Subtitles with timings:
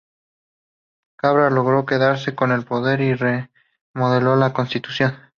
[1.15, 5.13] Cabral logró quedarse con el poder y remodeló la constitución.